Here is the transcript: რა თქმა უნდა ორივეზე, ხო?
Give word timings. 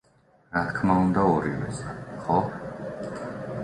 რა 0.55 0.63
თქმა 0.75 0.95
უნდა 1.03 1.27
ორივეზე, 1.35 1.95
ხო? 2.25 2.43